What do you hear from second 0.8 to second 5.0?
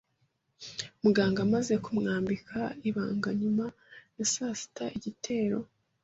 Muganga amaze kumwambika ibanga nyuma ya saa sita